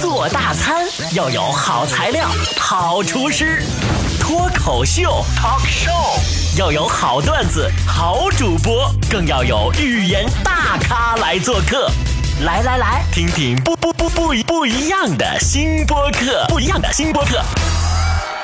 [0.00, 3.62] 做大餐要有好材料，好厨师。
[4.18, 11.90] 脱口秀，talk show，要有好段子，好主播，更要有语言大咖来做客。
[12.44, 17.38] 来来来，听听不不不不一不一样的新播客，不一样的新播客。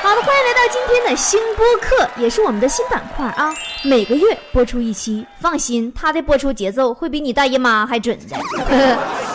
[0.03, 3.53] 好的，欢迎来到今天的新播客，也是我们的新板块啊。
[3.83, 8.37] 每个月播出一期，放心，它的播出节奏会比你大姨妈还准的。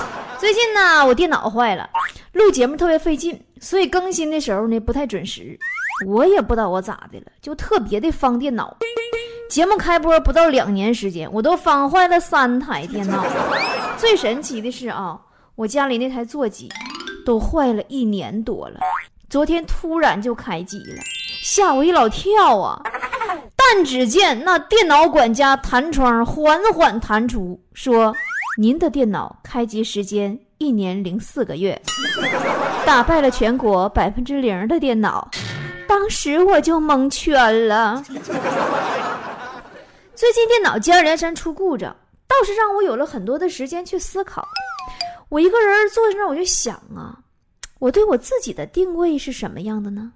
[0.42, 1.88] 最近呢，我电脑坏了，
[2.32, 5.56] 录节目特别费劲，所以更新的时候呢不太准时。
[6.08, 8.76] 我也不知道我咋的了，就特别的方电脑。
[9.52, 13.24] 节目开播不到两年时间，我都方坏了三台电脑。
[14.00, 15.16] 最神奇的是啊，
[15.54, 16.68] 我家里那台座机
[17.24, 18.80] 都坏了一年多了，
[19.30, 21.04] 昨天突然就开机了，
[21.44, 22.82] 吓我一老跳啊！
[23.56, 28.12] 但只见那电脑管家弹窗缓缓弹出，说
[28.58, 31.82] ：“您的电脑开机时间一年零四个月，
[32.86, 35.30] 打败了全国百分之零的电脑。”
[35.88, 38.04] 当时我就蒙圈了。
[40.14, 41.96] 最近电脑接二连三出故障，
[42.28, 44.48] 倒是让我有了很多的时间去思考。
[45.30, 47.18] 我一个人坐在那，我就想啊，
[47.80, 50.12] 我对我自己的定位是什么样的呢？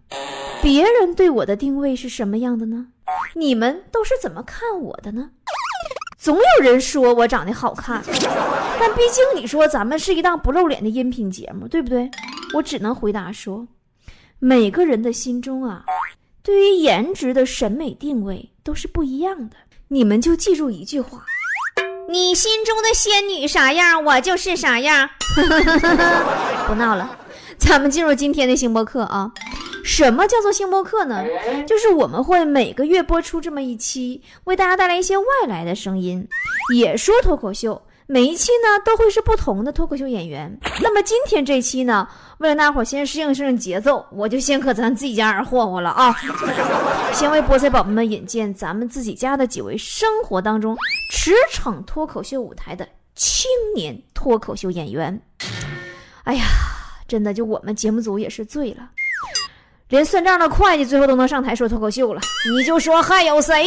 [0.62, 2.88] 别人对我的定位是什么样的呢？
[3.34, 5.30] 你们都是怎么看我的呢？
[6.26, 8.02] 总有人说我长得好看，
[8.80, 12.10] 但毕竟你说咱们是一档不露脸的音频节目，对不对？
[12.56, 13.68] 我只能回答说。
[14.40, 15.84] 每个人的心中啊，
[16.42, 19.56] 对于颜值的审美定位都是不一样的。
[19.90, 21.24] 你们就记住一句话：
[22.10, 25.08] 你心中的仙女啥样，我就是啥样。
[26.66, 27.16] 不闹了，
[27.60, 29.32] 咱们进入今天的星播课啊。
[29.86, 31.24] 什么叫做星播客呢？
[31.68, 36.28] 就是我们会每个月播出这么一期，为大家带来一些外来的声音，
[36.74, 37.80] 也说脱口秀。
[38.08, 40.56] 每一期呢都会是不同的脱口秀演员。
[40.82, 42.08] 那么今天这期呢，
[42.40, 46.16] 为了大伙先适应适应节奏，我就先搁咱自己家人霍霍了啊！
[47.14, 50.78] 先为菠菜宝宝们引荐咱们自己家的几位生活当中
[51.12, 55.20] 驰骋脱口秀舞台的青年脱口秀演员。
[56.26, 56.44] 哎呀，
[57.08, 58.92] 真的就我们节目组也是醉了，
[59.90, 63.66] 连算账的会计最后都能上台说脱口秀了，你就说还有谁？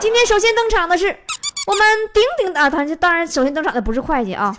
[0.00, 1.16] 今天首先登场的是。
[1.66, 4.56] 我们鼎鼎啊，他当然首先登场的不是会计啊，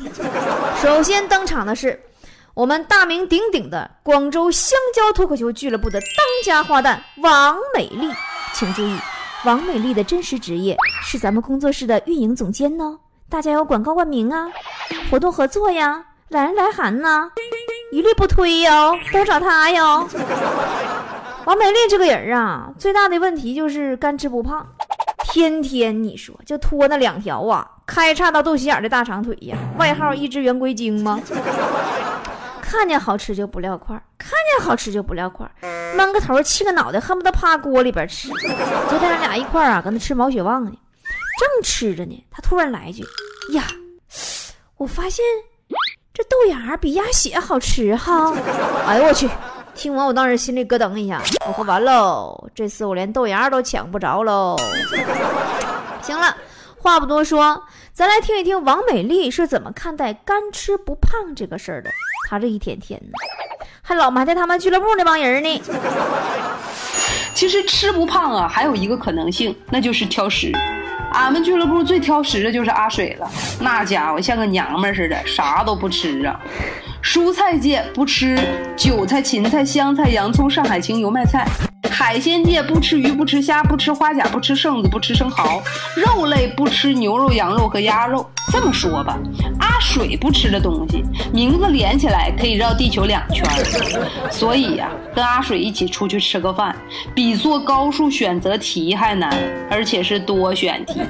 [0.82, 2.00] 首先登场的是
[2.54, 6.10] 我们大名鼎鼎的广州香蕉脱口秀俱乐部的当
[6.46, 8.10] 家花旦王美丽。
[8.54, 8.98] 请注意，
[9.44, 12.98] 王美丽的真实职业是咱们工作室的运营总监呢。
[13.28, 14.48] 大家有广告冠名啊，
[15.10, 17.32] 活动合作呀，来人来函呢，
[17.92, 20.08] 一律不推哟，都找他哟。
[21.46, 24.66] 王美丽这个人啊，最大的问题就是干吃不胖。
[25.26, 31.20] 天天你说就拖那两条啊，开叉到肚脐眼的大长腿呀，外号一只圆规精吗？
[32.62, 35.50] 看见好吃就不撂块，看见好吃就不撂块，
[35.96, 38.30] 闷个头气个脑袋，恨不得趴锅里边吃。
[38.30, 40.72] 昨天俺俩一块啊，搁那吃毛血旺呢，
[41.40, 43.04] 正吃着呢，他突然来一句
[43.54, 43.64] ：“呀，
[44.78, 45.26] 我发现
[46.14, 48.34] 这豆芽比鸭血好吃哈！”
[48.86, 49.30] 哎呦我去！
[49.74, 54.58] 听完我当时心里咯噔一下，我说完喽，这次我连豆芽都抢不着喽。
[56.04, 56.36] 行了，
[56.78, 57.64] 话不多说，
[57.94, 61.90] 咱来听一听王美丽是怎么看待干吃不胖这个事儿的。
[62.30, 63.12] 她这一天天的，
[63.82, 65.62] 还老埋汰他们俱乐部那帮人呢。
[67.34, 70.52] 其实吃不胖啊，还有一个可能性，那就是挑食。
[71.12, 73.30] 俺们俱乐部最挑食的就是阿水了，
[73.60, 76.40] 那家伙像个娘们似的，啥都不吃啊。
[77.04, 78.38] 蔬菜界不吃
[78.78, 81.44] 韭菜、芹菜、香菜、洋葱、上海青、油麦菜；
[81.90, 85.62] 海鲜界不吃鱼、不吃虾、不吃花甲、不吃剩子、不吃生蚝；
[85.96, 88.26] 肉类不吃牛肉、羊肉和鸭肉。
[88.52, 89.18] 这么说吧，
[89.60, 93.46] 阿水不吃的东西，名字连起来可以绕地球两圈。
[94.32, 96.76] 所以呀，跟阿水一起出去吃个饭，
[97.14, 99.32] 比做高数选择题还难，
[99.70, 101.02] 而且是多选题。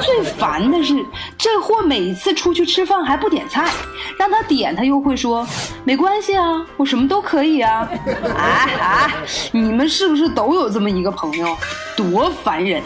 [0.00, 0.94] 最烦的是，
[1.38, 3.70] 这货每次出去吃饭还不点菜，
[4.18, 5.46] 让他点他又会说
[5.84, 7.88] 没关系啊，我什么都可以啊。
[8.36, 9.10] 哎哎，
[9.52, 11.56] 你们是不是都有这么一个朋友？
[11.96, 12.82] 多烦人！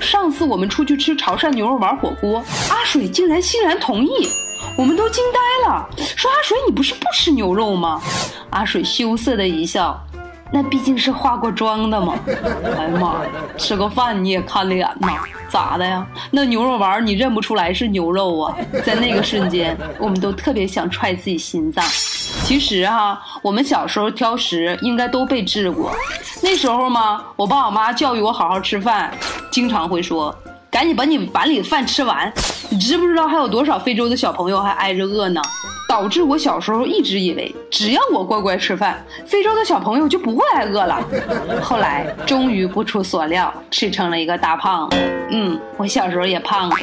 [0.00, 4.28] 上次我们出去吃潮汕牛肉丸火锅，阿水竟然欣然同意，
[4.76, 8.00] 我们都惊呆了，说阿水你不是不吃牛肉吗？
[8.48, 10.02] 阿水羞涩的一笑，
[10.52, 12.14] 那毕竟是化过妆的嘛。
[12.26, 15.12] 哎呀妈呀，吃个饭你也看脸呐？
[15.48, 16.06] 咋的呀？
[16.30, 18.56] 那牛肉丸你认不出来是牛肉啊？
[18.84, 21.84] 在那个瞬间，我们都特别想踹自己心脏。
[22.44, 25.92] 其实哈，我们小时候挑食应该都被治过。
[26.42, 29.12] 那时候嘛，我爸我妈教育我好好吃饭，
[29.50, 30.34] 经常会说
[30.70, 32.32] ：“赶紧把你碗里的饭吃完。”
[32.70, 35.42] 你知不知道还有多少非洲的小朋友还挨着饿呢？
[35.90, 41.04] 导致我小时候一直以为，只要我乖乖吃饭，非洲的小朋友就不会挨饿了。
[41.60, 44.96] 后来终于不出所料，吃成了一个大胖子。
[45.32, 46.78] 嗯，我小时候也胖过，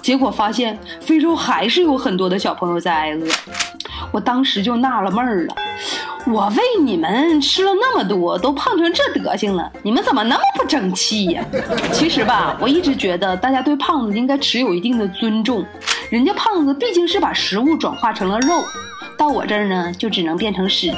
[0.00, 3.26] 结果发现非洲还是有很多的小朋友在挨饿。
[4.12, 5.54] 我当时就纳了闷儿了，
[6.28, 11.44] 我喂你们吃了那么多，都胖成这德行了，你们怎么那么不争气呀？
[11.92, 15.64] 其实吧，我一直觉得大家对胖子应该持有一定的尊重，
[16.10, 18.64] 人家胖子毕竟是把食物转化成了肉，
[19.16, 20.94] 到我这儿呢就只能变成屎。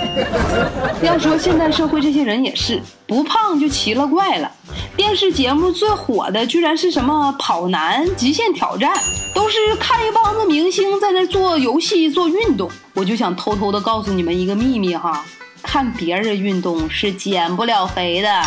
[1.02, 4.50] 要说现代社会这些人也是不胖就奇了怪了，
[4.96, 8.92] 电视节目最火的居然是什么跑男、极限挑战，
[9.34, 12.70] 都是看一帮子明星在那做游戏、做运动。
[12.94, 15.24] 我就想偷偷的告诉你们一个秘密哈，
[15.62, 18.42] 看别人运动是减不了肥的，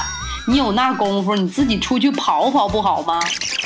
[0.48, 3.20] 你有那功夫你自己出去跑跑不好吗？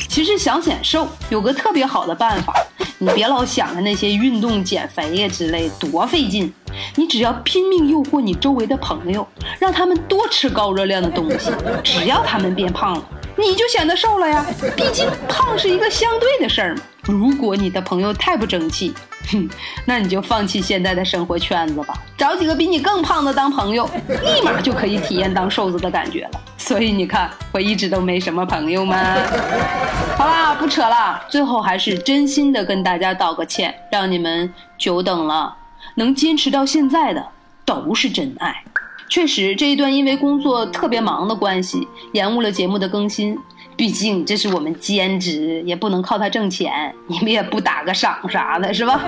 [0.07, 2.53] 其实想显瘦有个特别好的办法，
[2.97, 6.53] 你别老想着那些运动减肥呀之类，多费劲。
[6.95, 9.27] 你只要拼命诱惑你周围的朋友，
[9.59, 11.51] 让他们多吃高热量的东西，
[11.83, 13.03] 只要他们变胖了，
[13.38, 14.45] 你就显得瘦了呀。
[14.75, 16.81] 毕竟胖是一个相对的事儿嘛。
[17.06, 18.94] 如果你的朋友太不争气，
[19.31, 19.48] 哼，
[19.86, 26.42] 那你就放弃现在的生活圈子吧，找几个比你更胖的当朋友， 立马就可以体验当瘦子的感觉了。
[26.57, 28.96] 所以你看，我一直都没什么朋友吗？
[30.18, 35.56] 好啦，不扯了，最后还是真心的跟大家道个歉，让你们久等了。
[35.96, 37.25] 能坚持到现在的
[37.63, 38.63] 都是真爱。
[39.07, 43.38] 确实，这一段因为工作特别忙的关系，延误了节目的更新。
[43.77, 49.01] 毕竟这是我们兼职，也不能靠它挣钱，你们也不打个赏啥的，是吧？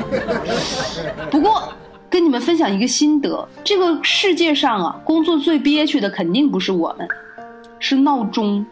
[1.31, 1.72] 不过
[2.10, 7.08] 跟你们分享一个心得：这个世界上啊，工作最憋屈的肯定不是我们，
[7.80, 8.66] 是闹钟。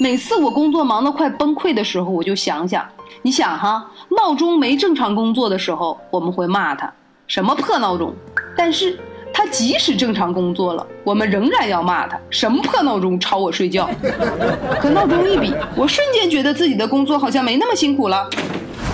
[0.00, 2.86] 每次我工作忙得快崩溃的时候，我就想想，
[3.22, 6.90] 你想哈，闹钟没正常工作的时候，我们会骂他
[7.26, 8.14] 什么破闹钟，
[8.56, 8.98] 但是。
[9.46, 13.88] 即使正常工作了，我们仍然要骂他什么破闹钟吵我睡觉。
[14.80, 18.28] 和闹钟一比，我瞬间觉得自己的工作好像没那么辛苦了。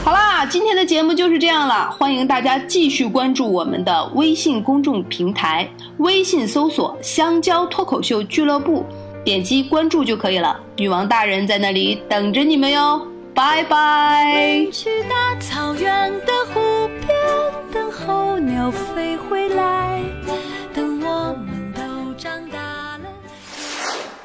[0.05, 5.69] 好啦，今天的节目就是这样了，欢迎大家继续关注我们的微信公众平台，
[5.99, 8.85] 微信搜索“香蕉脱口秀俱乐部”，
[9.25, 10.59] 点击关注就可以了。
[10.77, 14.67] 女王大人在那里等着你们哟，拜拜。
[14.73, 14.91] 去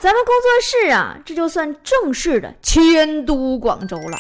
[0.07, 4.17] 咱们工作室啊，这就算正式的迁都广州了。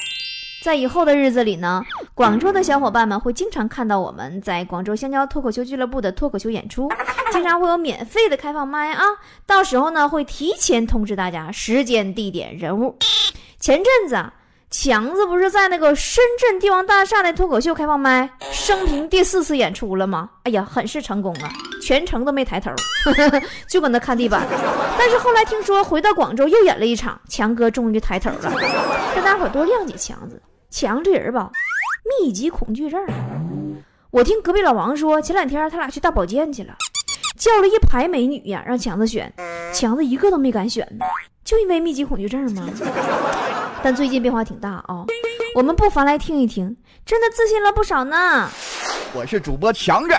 [0.61, 1.81] 在以后的日子里呢，
[2.13, 6.89] 广州的小伙伴们会经常看到我们在广州香蕉脱口秀俱乐部的脱口秀演出，
[7.31, 9.01] 经常会有免费的开放麦啊。
[9.45, 12.97] 到时候呢，会提前通知大家时间、地点、人物。
[13.57, 14.33] 前阵子啊。
[14.69, 20.29] 强子不是在那个深圳帝王大厦的脱口秀开放麦，生平第四次演出了吗？
[20.43, 21.49] 哎呀，很是成功啊，
[21.81, 22.71] 全程都没抬头，
[23.69, 24.45] 就搁那看地板。
[24.99, 28.51] 但是后来听说回到广州又演了一场，强哥终于抬头了，
[29.15, 30.41] 让大伙多谅解强子。
[30.69, 31.49] 强这人吧，
[32.21, 32.99] 密集恐惧症。
[34.11, 36.75] 我听隔壁老王说，前两天他俩去大保健去了，
[37.37, 39.33] 叫了一排美女呀，让强子选，
[39.73, 41.05] 强子一个都没敢选呢，
[41.45, 42.67] 就因为密集恐惧症吗？
[43.87, 45.05] 但最近变化挺大啊，
[45.55, 46.75] 我们不妨来听一听，
[47.05, 48.49] 真的自信了不少呢。
[49.13, 50.13] 我是主播强子，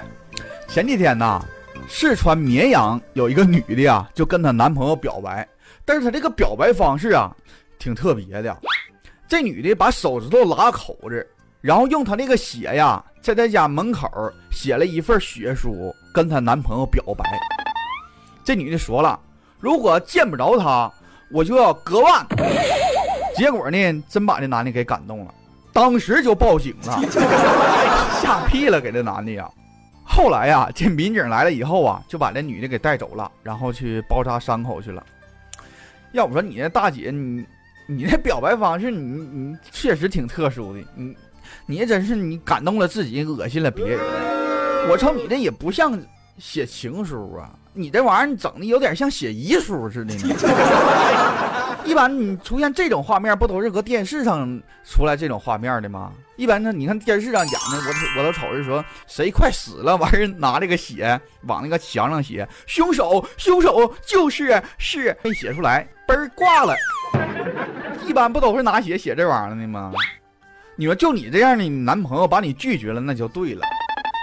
[0.67, 1.39] 前几天呢，
[1.87, 5.47] 四川绵阳有一个女的呀，就跟她男朋友表白，
[5.85, 7.31] 但是她这个表白方式啊，
[7.79, 8.57] 挺特别的。
[9.29, 11.29] 这女的把手指头拉口子，
[11.61, 14.09] 然后用她那个血呀，在她家门口
[14.51, 17.23] 写了一份血书，跟她男朋友表白。
[18.43, 19.21] 这女的说了，
[19.61, 20.91] 如果见不着他，
[21.31, 22.27] 我就要割腕。
[23.39, 25.33] 结果呢，真把这男的给感动了，
[25.73, 27.01] 当时就报警了，
[28.21, 29.49] 吓屁了，给这男的呀。
[30.05, 35.03] 后来呀，这民警来了以后啊，就把这女的给带走了，然后去包扎伤口去了。
[36.13, 37.47] 要我说，你那大姐，你
[37.87, 41.17] 你那表白方式，你你确实挺特殊的，你
[41.67, 44.01] 你真是你感动了自己，恶心了别人。
[44.91, 45.97] 我瞅你这也不像
[46.39, 50.35] 写情书啊，你这玩意儿你整的有点像写遗书似的呢。
[51.89, 56.13] 一般你出现这种画面，不都是搁电视上出来这种画面的吗？
[56.37, 66.77] 一般呢，你看电视上演的，我我都瞅着说谁快死了，完事拿这个血往那个墙上写，凶手凶手就是是没写出来，嘣儿挂了。
[68.07, 69.91] 一般不都是拿血写这玩意儿的吗？
[70.77, 73.63] 你说就你这样的，男朋友把你拒绝了，那就对了。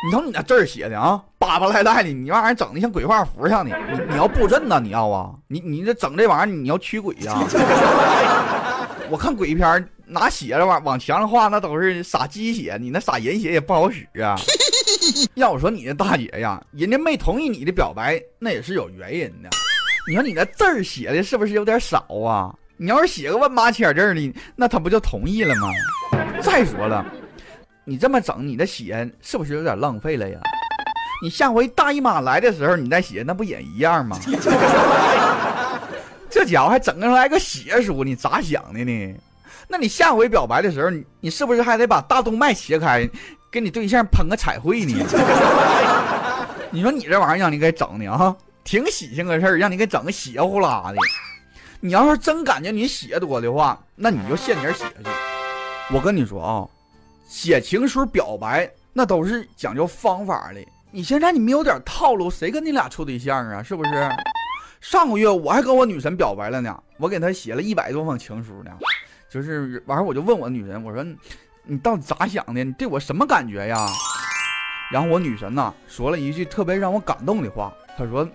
[0.05, 3.75] 你瞅你那字儿写的啊，巴巴赖赖的，你玩意儿整的像鬼画符像的。
[3.91, 5.31] 你你要布阵呐，你要啊？
[5.47, 7.35] 你你这整这玩意儿，你要驱鬼呀？
[9.09, 14.35] 我看鬼片拿血了往往墙上画，那都是撒鸡血，你那撒人血也不好使啊。
[15.35, 19.49] 要我说你这大姐呀，人家没同意你的表白，那也是有原因的。
[20.07, 22.53] 你说你那字儿写的是不是有点少啊？
[22.77, 25.71] 你要是写个万八千字的，那他不就同意了吗？
[26.41, 27.03] 再说了，
[27.87, 30.39] 你这么整，你的血是不是有点浪费了呀？
[31.23, 34.19] 你下回大姨妈来的时候你再写，那不也一样吗？
[36.29, 39.15] 这家伙还整出来个血书，你咋想的呢？
[39.67, 43.07] 那你下回表白的时候，你你是不是还得把大动脉切开，
[43.51, 44.93] 给你对象喷个彩绘呢？
[46.71, 50.97] 你说你这玩意儿让你给整的啊，挺喜庆个事儿，让你给整个血呼啦的。
[51.79, 55.09] 你要是真感觉你血多的话，那你就献点血去。
[55.93, 56.67] 我跟你说啊，
[57.25, 60.65] 写情书表白那都是讲究方法的。
[60.91, 63.61] 你现在你没有点套路，谁跟你俩处对象啊？
[63.61, 64.09] 是不是？
[64.79, 68.71] 上个月我还跟我女神表白了呢，我给她写了一百多封情书呢。
[69.29, 71.03] 就是完事我就问我女神，我说
[71.63, 72.63] 你到底咋想的？
[72.63, 73.85] 你对我什么感觉呀？
[74.91, 78.25] 然后我女神呐说了一句特别让我感动的话，她说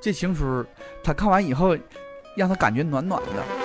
[0.00, 0.66] 这情书
[1.02, 1.78] 她看完以后，
[2.36, 3.61] 让她感觉暖暖的。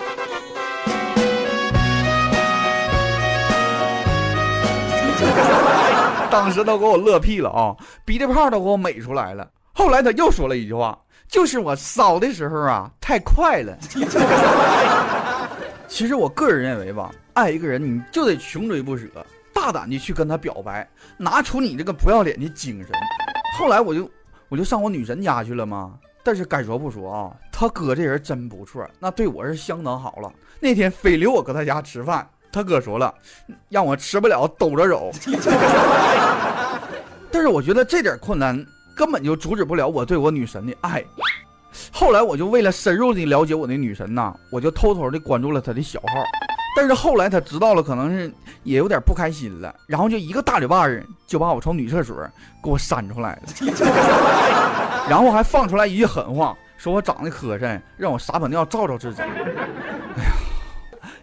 [6.29, 9.47] 当时都给我乐屁了啊，鼻涕泡都给我美出来了。
[9.73, 10.97] 后来他又说了一句话，
[11.27, 13.77] 就是我烧的时候啊太快了。
[15.87, 19.07] 其实我个人认为吧，爱一个人你就得穷追不舍，
[19.53, 22.91] 大胆的去跟他表白，拿出你这个不要脸的精神。
[23.57, 24.09] 后来我就
[24.49, 25.93] 我就上我女神家去了嘛。
[26.23, 30.29] 但是该说不说啊，他哥这人真不错，那对我是相当好了。
[30.59, 32.27] 那天非留我搁他家吃饭。
[32.51, 33.13] 他哥说了，
[33.69, 35.11] 让我吃不了兜着走。
[37.31, 41.03] 但是我觉得这点困难根本就阻止不了我对我女神的爱。
[41.91, 46.07] 后来我就为了深入的了解我的女神呐，我就偷偷的关注了她的小号。
[46.75, 52.15] 但是后来她知道了，可能是也有点不开心了，然后就一个大嘴巴子就把我从女厕所
[52.63, 53.41] 给我扇出来了。
[55.07, 59.21] 然后还放出来一句狠话，说我长得磕碜，让我撒泡尿照照自己。
[60.17, 60.31] 哎呀！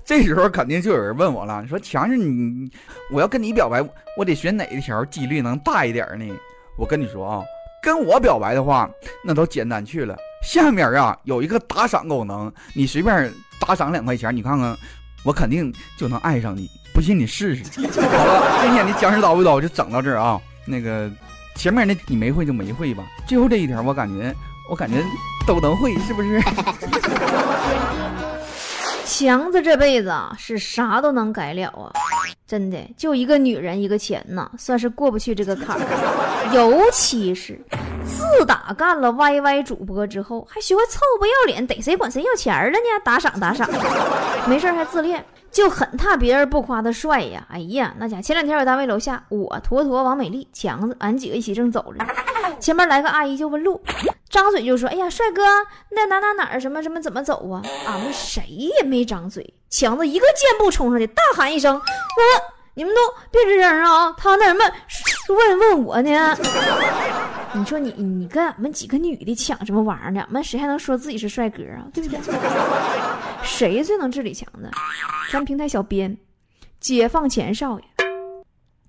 [0.05, 2.71] 这时候肯定就有人问我了，你说强子你，
[3.11, 3.83] 我要跟你表白，
[4.17, 6.35] 我得选哪一条几率能大一点呢？
[6.77, 7.43] 我跟你说啊，
[7.83, 8.91] 跟我表白的话，
[9.25, 10.17] 那都简单去了。
[10.47, 14.77] 下面啊有一个打赏功能，你随便打赏两块钱，你看看，
[15.25, 16.69] 我肯定就能爱上你。
[16.93, 17.65] 不信你试试。
[17.99, 20.41] 好了，今天的僵尸叨不叨就整到这儿啊。
[20.67, 21.11] 那个
[21.57, 24.35] 前面那你没会就没会吧，最后这一条我感觉
[24.71, 25.03] 我感觉
[25.47, 26.41] 都能会，是不是？
[29.17, 31.93] 强子这辈子啊，是啥都能改了啊！
[32.49, 36.51] 真的，就一个女人一个钱呐，算是过不去这个坎儿。
[36.53, 37.57] 尤其是
[38.05, 42.79] 自打干了 YY 主播之后，还学会臭不要脸，逮谁管谁要钱了呢？
[43.05, 43.69] 打赏打赏，
[44.49, 47.47] 没事还自恋，就很怕别人不夸他帅呀！
[47.49, 52.05] 哎呀，那家前两天我单位楼下，我坨坨王美丽强子，俺几个一起正走着，
[52.61, 53.83] 前面来个阿姨就问路。
[54.31, 55.43] 张嘴就说：“哎呀，帅哥，
[55.91, 61.81] 那哪哪哪儿什么什么怎么走啊？”俺们谁也没张嘴，强子一个箭步冲上去，大喊一声：“我
[62.75, 64.13] 你们都别吱声啊！
[64.19, 64.65] 他那什么
[65.29, 66.37] 问问我呢？
[67.53, 70.21] 你说你你跟俺们几个女的抢什么玩意儿呢？
[70.23, 71.87] 俺们谁还能说自己是帅哥啊？
[71.95, 72.19] 对不对？
[73.45, 74.69] 谁最能治理强子？
[75.31, 76.19] 咱平台小编，
[76.81, 77.85] 解放前少爷，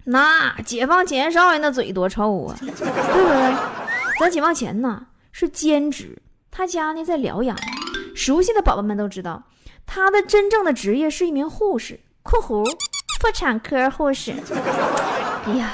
[0.06, 3.56] 那解放前少爷那嘴多臭啊， 对不对？
[4.20, 6.18] 咱解放前呢？”是兼职，
[6.50, 7.58] 他家呢在辽阳。
[8.16, 9.44] 熟悉的宝宝们都知道，
[9.86, 12.64] 他的真正的职业是一名护士（括弧
[13.20, 14.34] 妇产科护士）。
[15.46, 15.74] 哎呀，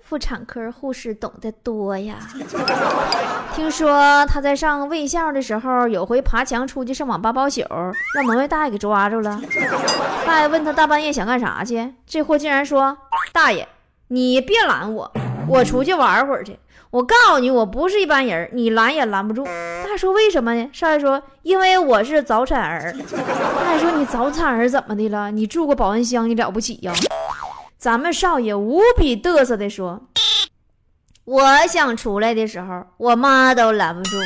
[0.00, 2.18] 妇产科护士懂得多呀。
[3.54, 7.62] 听说他在上卫校的时候，有回爬墙出去上网吧包宿，
[8.14, 9.40] 让门卫大爷给抓住了。
[10.26, 12.98] 大爷问他大半夜想干啥去，这货竟然说
[13.32, 13.68] ：“大爷，
[14.08, 15.12] 你别拦我，
[15.48, 16.58] 我出去玩会儿去。”
[16.90, 19.44] 我告诉你，我不是一般人，你拦也拦不住。
[19.88, 20.68] 大说为什么呢？
[20.72, 22.92] 少爷说，因为我是早产儿。
[23.64, 25.30] 大爷说，你早产儿怎么的了？
[25.30, 26.92] 你住过保温箱，你了不起呀？
[27.78, 30.00] 咱们少爷无比嘚瑟地说，
[31.24, 34.16] 我想出来的时候，我妈都拦不住，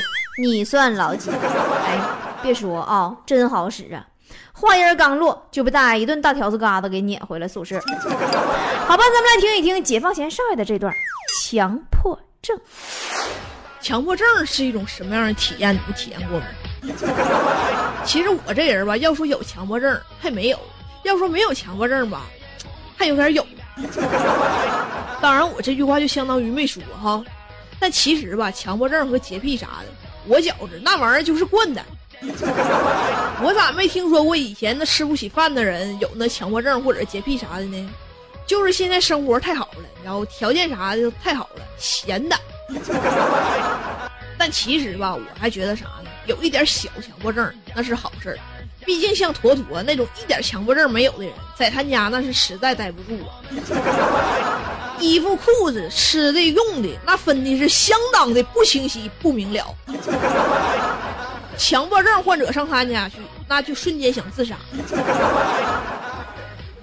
[0.42, 1.30] 你算老几？
[1.86, 2.00] 哎，
[2.42, 4.04] 别说啊，真好使啊！
[4.52, 7.78] 话音刚落，就被大爷一顿大条子疙瘩给撵回了宿舍。
[7.88, 10.92] 好吧，咱们来听一听解放前少爷的这段
[11.40, 12.18] 强迫。
[12.42, 12.58] 症，
[13.80, 15.74] 强迫症是一种什么样的体验？
[15.74, 16.46] 你们体验过吗？
[18.04, 20.58] 其实我这人吧，要说有强迫症还没有；
[21.04, 22.22] 要说没有强迫症吧，
[22.96, 23.46] 还有点有。
[25.20, 27.22] 当然，我这句话就相当于没说哈。
[27.80, 29.86] 但其实吧，强迫症和洁癖啥的，
[30.26, 31.82] 我觉着那玩意儿就是惯的。
[33.40, 37.90] 我咋没听说过以前那吃不起饭的人有那强迫症或者洁癖啥的呢？
[38.46, 42.36] 就是现在生活太好了，然后条件啥的太好了，闲的。
[44.36, 46.10] 但其实吧，我还觉得啥呢？
[46.26, 48.38] 有一点小强迫症那是好事儿，
[48.84, 53.42] 毕竟像坨坨那种一点强迫症没有的人，在他家那是实在待不住啊。
[55.00, 59.74] 衣服、裤子、吃的、用的，那分的是相当的不清晰、不明了。
[61.56, 63.16] 强迫症患者上他家去，
[63.48, 64.56] 那就瞬间想自杀。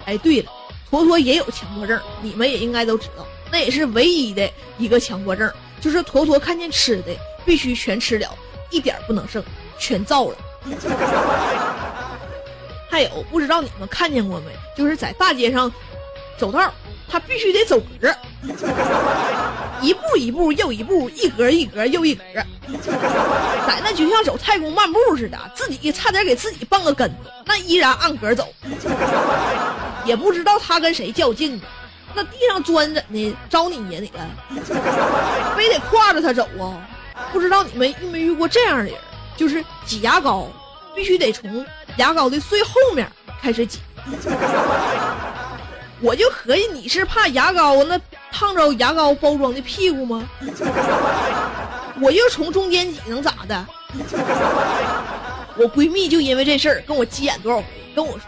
[0.04, 0.50] 哎，对了，
[0.90, 8.28] 坨坨也有强迫症，你们也应该都知道，那也是唯一的一个强迫症，就是坨坨看见吃的必须全吃了，
[8.70, 9.42] 一点不能剩，
[9.78, 10.36] 全造了。
[12.96, 14.46] 还有，不知道你们看见过没？
[14.74, 15.70] 就是在大街上
[16.38, 16.72] 走道，
[17.06, 18.10] 他必须得走格，
[19.82, 22.22] 一步一步又一步，一格一格又一格，
[23.66, 28.48] 在那就像走太空漫步似的，自己差点给自己绊个跟头，那依然按格走。
[30.06, 31.64] 也不知道他跟谁较劲呢，
[32.14, 34.26] 那地上砖怎的招你惹你了？
[35.54, 36.80] 非得挎着他走啊？
[37.30, 38.94] 不知道你们遇没遇过这样的人，
[39.36, 40.48] 就是挤牙膏，
[40.94, 41.62] 必须得从
[41.96, 43.10] 牙膏的最后面
[43.40, 43.80] 开始挤。
[46.00, 47.98] 我就合计你是怕牙膏那
[48.30, 50.28] 烫着牙膏包装的屁股吗？
[52.00, 53.66] 我就从中间挤能咋的？
[55.56, 58.22] 我闺蜜就因为这事儿跟我急眼多少回，跟我说。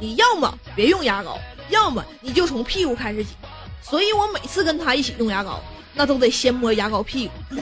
[0.00, 1.38] 你要么别用牙膏，
[1.68, 3.36] 要么你就从屁股开始挤。
[3.82, 5.62] 所以我每次跟她一起用牙膏，
[5.92, 7.32] 那都得先摸牙膏屁股。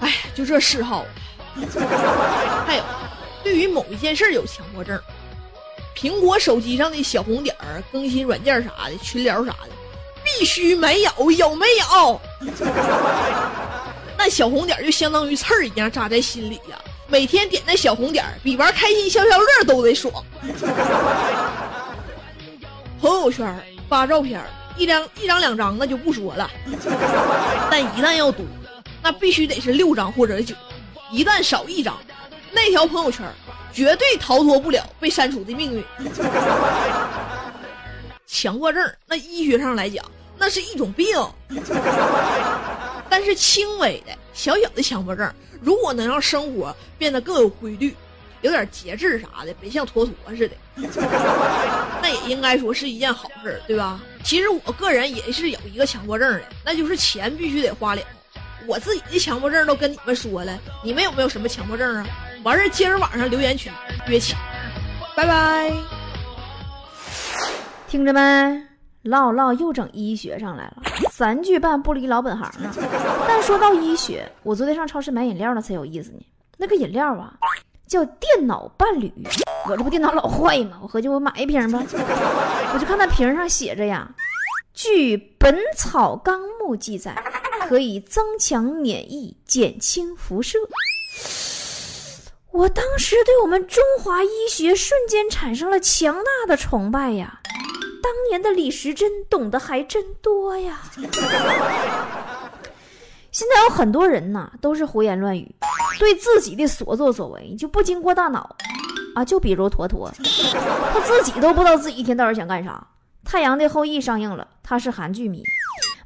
[0.00, 1.04] 哎，就这嗜好。
[2.66, 2.82] 还有，
[3.44, 4.98] 对于某一件事有强迫症，
[5.94, 9.68] 苹果手机上的小红点儿、更新软件啥的、群聊啥的，
[10.24, 12.18] 必须没有，有没有？
[14.16, 16.78] 那小红点就相当于刺儿一样扎在心里呀。
[17.06, 20.24] 每天点那小红点儿比玩开心消消乐都得爽。
[22.98, 23.54] 朋友圈
[23.90, 24.42] 发照片
[24.78, 26.50] 一张一张两张那就不说了，
[27.70, 28.46] 但一旦要多，
[29.02, 30.54] 那必须得是六张或者九。
[31.12, 31.94] 一旦少一张，
[32.54, 33.26] 那条朋友圈
[33.72, 35.84] 绝对逃脱不了被删除的命运。
[38.26, 40.04] 强迫症，那医学上来讲，
[40.38, 41.06] 那是一种病。
[43.08, 47.94] 但是轻微的、小小的强迫症，如果能让生活变得更有规律，
[48.42, 50.56] 有点节制啥的，别像坨坨似的，
[52.02, 54.00] 那也应该说是一件好事，对吧？
[54.24, 58.02] 其实我个人也是有一个强迫症的，那就是钱必须得花了。
[58.66, 62.06] 我自己的强迫症都跟你们说了，你们有没有什么强迫症啊？
[62.44, 63.70] 完事今儿晚上留言区
[64.06, 64.34] 约起，
[65.16, 65.72] 拜拜。
[67.88, 68.62] 听着没？
[69.04, 72.74] 唠唠又整医学上来了，三句半不离老本行啊！
[73.26, 76.18] 但说到医学，我昨天上超市买饮料了才有意思呢。
[76.58, 77.32] 那个饮料啊，
[77.86, 79.10] 叫电脑伴侣。
[79.66, 80.78] 我这不电脑老坏吗？
[80.82, 81.82] 我合计我买一瓶吧。
[82.74, 84.06] 我就看那瓶上写着呀，
[84.74, 87.14] 据《本草纲目》记载，
[87.66, 90.58] 可以增强免疫，减轻辐射。
[92.54, 97.40] 我当时对我们中华医学瞬间产生了强大的崇拜呀！
[98.00, 100.80] 当年的李时珍懂得还真多呀！
[103.32, 105.52] 现在有很多人呐，都是胡言乱语，
[105.98, 108.54] 对自己的所作所为就不经过大脑
[109.16, 109.24] 啊。
[109.24, 110.08] 就比如坨坨，
[110.92, 112.86] 他自己都不知道自己一天到晚想干啥。
[113.28, 115.38] 《太阳的后裔》上映了，他是韩剧迷；《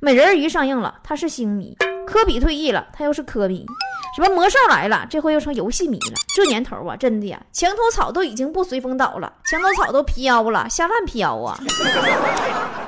[0.00, 3.66] 美人鱼》上映了，他是星迷；科比退役了，他又是科迷。
[4.18, 5.06] 什么魔兽来了？
[5.08, 6.14] 这回又成游戏迷了。
[6.34, 11.56] 这年头啊，真的呀，墙头草都已经不随风倒了，墙头草都飘了，下烂飘啊！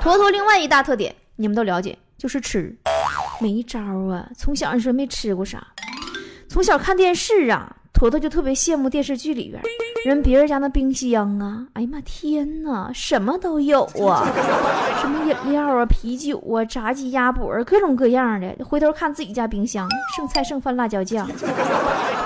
[0.01, 2.75] 坨坨另外一大特点，你们都了解，就是吃，
[3.39, 4.27] 没招啊。
[4.37, 5.65] 从小你说没吃过啥，
[6.49, 7.77] 从小看电视啊。
[7.93, 9.61] 坨坨就特别羡慕电视剧里边
[10.05, 14.25] 人别人家那冰箱啊，哎呀妈天哪，什么都有啊，
[14.99, 18.55] 什么饮料啊、啤酒啊、炸鸡鸭脖，各种各样的。
[18.65, 21.29] 回头看自己家冰箱，剩菜剩饭辣椒酱，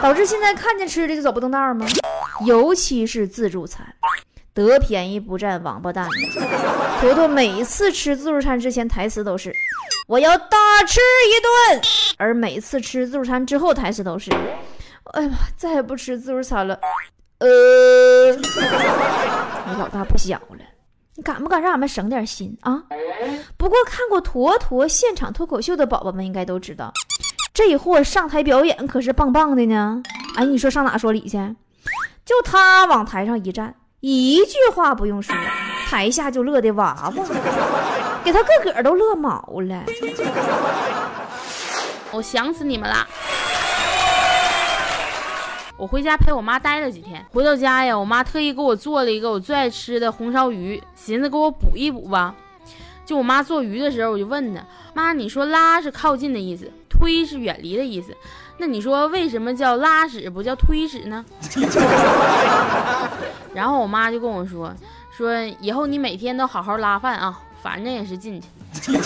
[0.02, 1.86] 导致现在看见吃的就走不动道吗？
[2.46, 3.86] 尤其是自助餐，
[4.54, 6.08] 得便宜不占王八蛋。
[7.02, 9.54] 坨坨每次吃自助餐之前台词都是
[10.08, 11.82] “我要大吃一顿”，
[12.18, 14.32] 而每次吃自助餐之后台词都是。
[15.14, 15.38] 哎呀妈！
[15.56, 16.80] 再也不吃自助餐了。
[17.40, 18.42] 呃，你
[19.80, 20.66] 老大不小了，
[21.16, 22.84] 你敢不敢让俺们省点心啊？
[23.58, 26.92] 不过看过坨坨现场脱口秀的宝宝们应该都知道，
[27.54, 30.02] 这货上台表演可是棒棒的呢。
[30.36, 31.38] 哎，你说上哪说理去？
[32.26, 35.36] 就他往台上一站，一句话不用说，
[35.88, 37.26] 台下就乐的哇哇，
[38.24, 39.84] 给他个个都乐毛了。
[42.12, 43.08] 我想死你们了！
[45.78, 52.34] 我回家陪我妈待了几天，回到家呀，我妈特意给我做了一个我最爱吃的红烧鱼，寻思给我补一补吧。
[53.06, 58.16] 就我妈做鱼的时候，我就问她妈：“你说拉是靠近的意思，推是远离的意思，
[58.58, 61.24] 那你说为什么叫拉屎不叫推屎呢？”
[63.54, 64.74] 然后我妈就跟我说
[65.16, 68.48] ：“说以后你每天都好好拉饭啊，反正也是进去。”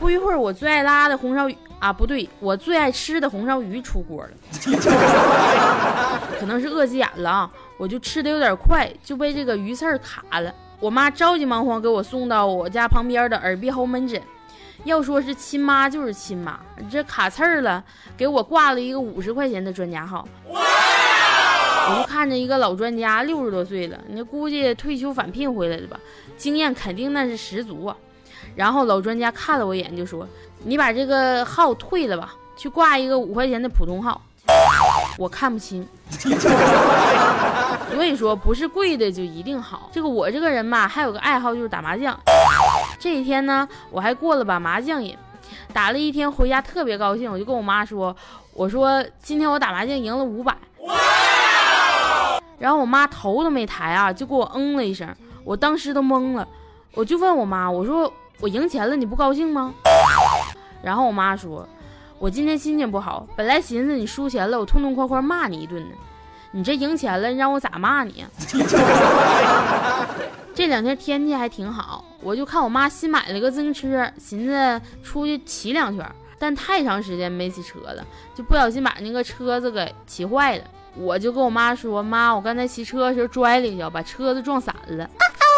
[0.00, 4.30] 不一会儿，我最爱拉的红烧鱼啊，不对，我最爱吃的红烧鱼出锅了。
[6.40, 10.50] 可能是饿急眼了啊，我就吃的有点快，就被这个鱼刺卡了。
[10.80, 14.18] 我妈着急忙慌给我送到我家旁边的耳鼻喉门诊。
[14.84, 16.58] 要说是亲妈就是亲妈，
[16.90, 17.84] 这卡刺儿了，
[18.16, 20.26] 给我挂了一个五十块钱的专家号。
[20.48, 26.00] 我就看着一个老专家，六十多岁了，你估计退休返聘回来的吧，
[26.38, 27.94] 经验肯定那是十足啊。
[28.54, 30.26] 然后老专家看了我一眼，就说
[30.64, 34.20] ：“你把这个号退了吧，去挂一个五块钱的普通号。”
[35.16, 35.86] 我看不清，
[37.92, 39.88] 所以说不是贵的就一定好。
[39.92, 42.18] 这个我这个人吧，还有个爱好就是打麻将。
[42.98, 45.16] 这一天呢，我还过了把麻将瘾，
[45.72, 48.14] 打了一天回家特别高兴，我就跟我妈说
[48.52, 50.54] ：“我说今天我打麻将赢了五百。”
[52.58, 55.08] 然后我妈头都没抬啊，就给我嗯了一声，
[55.44, 56.46] 我当时都懵了，
[56.94, 59.72] 我就问我妈：“我说我赢钱了，你不高兴吗？”
[60.82, 61.66] 然后我妈说。
[62.20, 65.94] 我今天心情不好，本来寻思你输钱了，我痛痛快快骂你一顿呢。
[66.52, 68.26] 你这赢钱了，你让我咋骂你呀？
[70.54, 78.02] 这两天天气还挺好，我就看我妈新买了个自行车，寻思出去骑两圈，但太长时间没骑车了，
[78.34, 80.64] 就不小心把那个车子给骑坏了。
[80.96, 85.10] 我就跟我妈说：“妈，我刚才骑车的时候摔了一跤，把车子撞散了。”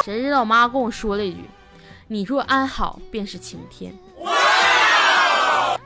[0.05, 1.45] 谁知道我妈跟我说了一句
[2.09, 3.95] ：“你若安好，便是晴天。”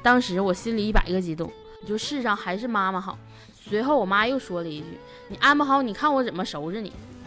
[0.02, 1.52] 当时我心里一百个激动，
[1.86, 3.18] 就世上还是妈妈好。
[3.68, 6.92] 随后我妈又说了一句：“你安不好，你看我怎么收拾你。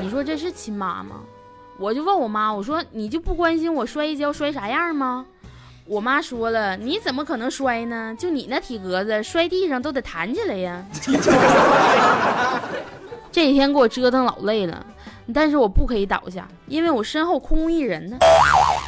[0.00, 1.16] 你说这是亲妈吗？
[1.78, 5.26] 我就问我妈，我说你就不关心我摔一跤摔啥样吗？
[5.84, 8.16] 我妈说了，你怎么可能摔呢？
[8.18, 10.84] 就你那体格子，摔地上都得弹起来呀。
[13.30, 14.86] 这几天给我折腾老累了。
[15.34, 18.16] 但是我不可以倒下，因为我身后空无一人呢。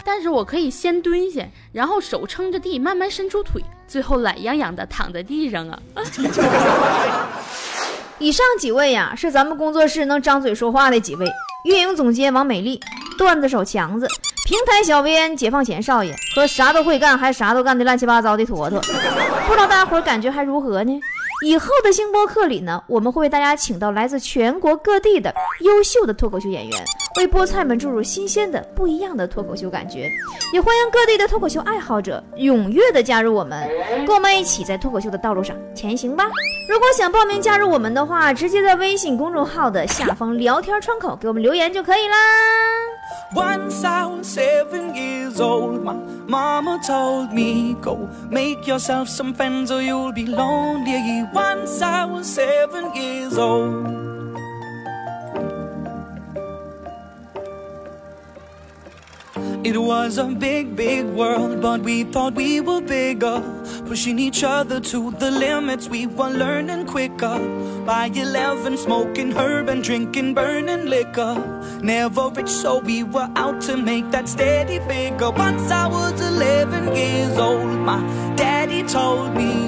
[0.04, 5.78] 但是我可以先蹲下，然后手撑着地，慢慢伸出腿，最后懒洋洋的躺在地上啊。
[8.18, 11.26] 以上几位呀，是咱们工作室能张嘴说话的几位：
[11.64, 12.80] 运营总监王美丽，
[13.16, 14.08] 段子手强子，
[14.46, 18.80] 平台小编解放前少爷和啥都会干还啥都干的乱七八糟的坨坨。
[18.80, 21.00] 不知道大伙感觉还如何呢？
[21.44, 26.84] 以后的星播客里呢，我们会为大家请到来自全国各地的优秀的脱口秀演员，
[27.16, 30.10] 为菠菜们注入新鲜的、不一样的脱口秀感觉。
[30.52, 33.68] 也欢迎各地的脱口秀爱好者踊跃的加入我们，
[34.04, 36.24] 跟我们一起在脱口秀的道路上前行吧。
[36.68, 42.16] 如果想报名加入我们的话，直接在微信公众号的下方聊天窗口给我们留言就可以啦。
[43.34, 45.96] Once I was seven years old, my
[46.26, 51.27] mama told me, Go make yourself some friends or you'll be lonely.
[51.32, 53.98] Once I was seven years old.
[59.64, 63.42] It was a big, big world, but we thought we were bigger.
[63.86, 67.38] Pushing each other to the limits, we were learning quicker.
[67.84, 71.34] By 11, smoking herb and drinking burning liquor.
[71.82, 75.30] Never rich, so we were out to make that steady figure.
[75.32, 78.00] Once I was 11 years old, my
[78.36, 79.67] daddy told me,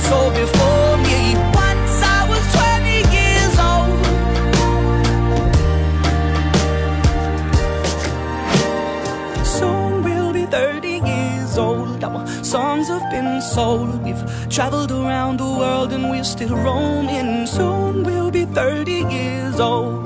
[0.00, 1.34] soul before me.
[1.54, 3.90] Once I was 20 years old.
[9.46, 12.04] Soon we'll be 30 years old.
[12.04, 14.02] Our songs have been sold.
[14.04, 17.46] We've traveled around the world and we're still roaming.
[17.46, 20.05] Soon we'll be 30 years old.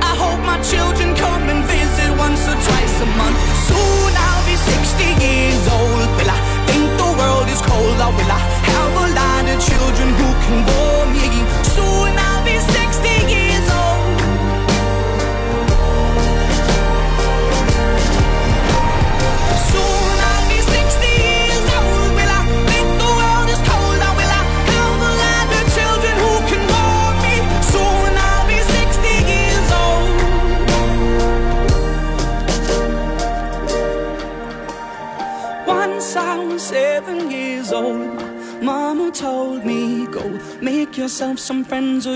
[0.41, 3.37] I my children come and visit once or twice a month.
[3.67, 6.07] Soon I'll be 60 years old.
[6.17, 7.97] Will I think the world is cold?
[8.01, 9.00] Or will I have
[41.39, 42.15] some friends or